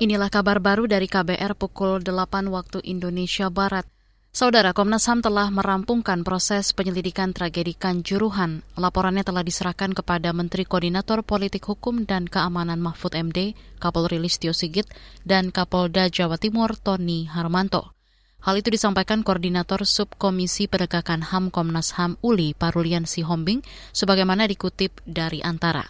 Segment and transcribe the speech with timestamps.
[0.00, 3.84] Inilah kabar baru dari KBR pukul 8 waktu Indonesia Barat.
[4.32, 8.64] Saudara Komnas HAM telah merampungkan proses penyelidikan tragedi Kanjuruhan.
[8.80, 14.88] Laporannya telah diserahkan kepada Menteri Koordinator Politik Hukum dan Keamanan Mahfud MD, Kapolri Listio Sigit,
[15.28, 17.92] dan Kapolda Jawa Timur Tony Harmanto.
[18.40, 23.60] Hal itu disampaikan Koordinator Subkomisi Penegakan HAM Komnas HAM Uli Parulian Sihombing
[23.92, 25.84] sebagaimana dikutip dari Antara.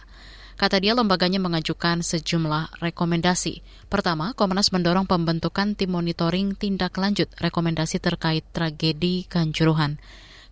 [0.61, 3.65] Kata dia lembaganya mengajukan sejumlah rekomendasi.
[3.89, 9.97] Pertama, Komnas mendorong pembentukan tim monitoring tindak lanjut rekomendasi terkait tragedi Kanjuruhan.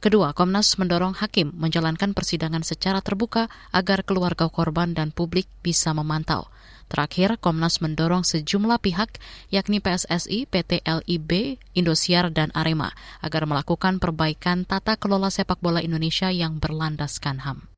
[0.01, 6.49] Kedua, Komnas mendorong hakim menjalankan persidangan secara terbuka agar keluarga korban dan publik bisa memantau.
[6.89, 9.21] Terakhir, Komnas mendorong sejumlah pihak,
[9.53, 16.33] yakni PSSI, PT LIB, Indosiar, dan Arema, agar melakukan perbaikan tata kelola sepak bola Indonesia
[16.33, 17.69] yang berlandaskan HAM.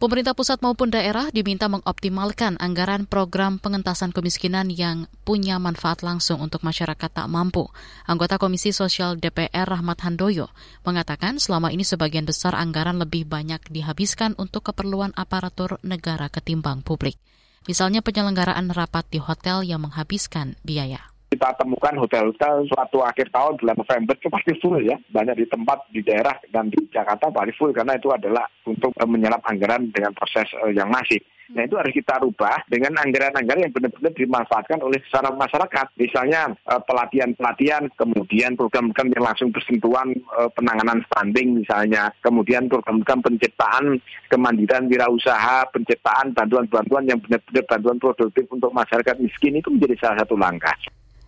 [0.00, 6.64] Pemerintah pusat maupun daerah diminta mengoptimalkan anggaran program pengentasan kemiskinan yang punya manfaat langsung untuk
[6.64, 7.68] masyarakat tak mampu.
[8.08, 10.48] Anggota Komisi Sosial DPR Rahmat Handoyo
[10.88, 17.20] mengatakan selama ini sebagian besar anggaran lebih banyak dihabiskan untuk keperluan aparatur negara ketimbang publik.
[17.68, 21.09] Misalnya penyelenggaraan rapat di hotel yang menghabiskan biaya
[21.40, 25.88] kita temukan hotel-hotel suatu akhir tahun bulan November itu pasti full ya banyak di tempat
[25.88, 30.12] di daerah dan di Jakarta pasti full karena itu adalah untuk uh, menyerap anggaran dengan
[30.12, 31.24] proses uh, yang masif.
[31.56, 35.86] Nah itu harus kita rubah dengan anggaran-anggaran yang benar-benar dimanfaatkan oleh secara masyarakat.
[35.96, 40.12] Misalnya uh, pelatihan-pelatihan, kemudian program-program yang langsung bersentuhan
[40.52, 43.96] penanganan stunting misalnya, kemudian program-program penciptaan
[44.28, 50.36] kemandirian wirausaha, penciptaan bantuan-bantuan yang benar-benar bantuan produktif untuk masyarakat miskin itu menjadi salah satu
[50.36, 50.76] langkah.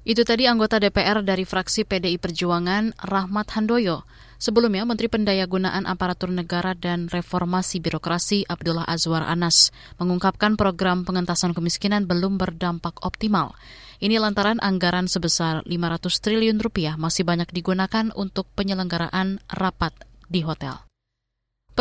[0.03, 4.03] Itu tadi anggota DPR dari fraksi PDI Perjuangan, Rahmat Handoyo.
[4.43, 9.71] Sebelumnya, Menteri Pendayagunaan Aparatur Negara dan Reformasi Birokrasi Abdullah Azwar Anas
[10.03, 13.55] mengungkapkan program pengentasan kemiskinan belum berdampak optimal.
[14.03, 19.95] Ini lantaran anggaran sebesar 500 triliun rupiah masih banyak digunakan untuk penyelenggaraan rapat
[20.27, 20.92] di hotel.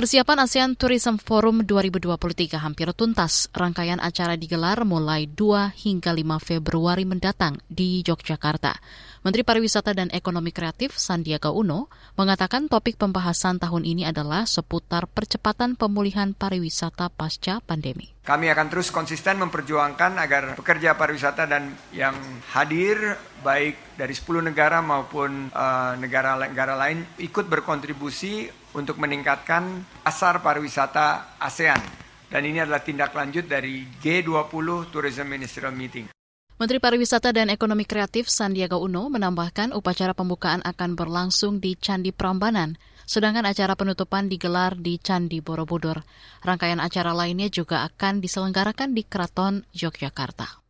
[0.01, 3.53] Persiapan ASEAN Tourism Forum 2023 hampir tuntas.
[3.53, 8.81] Rangkaian acara digelar mulai 2 hingga 5 Februari mendatang di Yogyakarta.
[9.21, 11.85] Menteri Pariwisata dan Ekonomi Kreatif Sandiaga Uno
[12.17, 18.09] mengatakan topik pembahasan tahun ini adalah seputar percepatan pemulihan pariwisata pasca pandemi.
[18.21, 22.13] Kami akan terus konsisten memperjuangkan agar pekerja pariwisata dan yang
[22.53, 28.45] hadir baik dari 10 negara maupun eh, negara-negara uh, lain ikut berkontribusi
[28.77, 31.81] untuk meningkatkan pasar pariwisata ASEAN.
[32.29, 36.13] Dan ini adalah tindak lanjut dari G20 Tourism Ministerial Meeting.
[36.61, 42.77] Menteri Pariwisata dan Ekonomi Kreatif Sandiaga Uno menambahkan upacara pembukaan akan berlangsung di Candi Prambanan,
[43.11, 45.99] sedangkan acara penutupan digelar di Candi Borobudur.
[46.39, 50.63] Rangkaian acara lainnya juga akan diselenggarakan di Keraton Yogyakarta.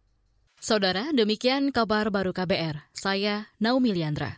[0.62, 2.94] Saudara, demikian kabar baru KBR.
[2.94, 4.38] Saya Naomi Liandra.